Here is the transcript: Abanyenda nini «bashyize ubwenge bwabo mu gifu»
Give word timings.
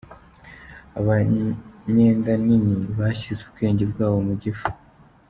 Abanyenda 0.99 2.31
nini 2.45 2.77
«bashyize 2.99 3.41
ubwenge 3.45 3.83
bwabo 3.91 4.17
mu 4.27 4.33
gifu» 4.43 4.65